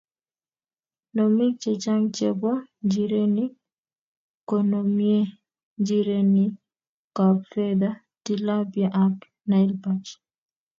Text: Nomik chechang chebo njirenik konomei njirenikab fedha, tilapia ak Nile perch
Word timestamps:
Nomik 1.15 1.53
chechang 1.61 2.05
chebo 2.15 2.51
njirenik 2.85 3.53
konomei 4.49 5.21
njirenikab 5.79 7.37
fedha, 7.51 7.89
tilapia 8.23 8.87
ak 9.03 9.15
Nile 9.49 9.75
perch 9.83 10.11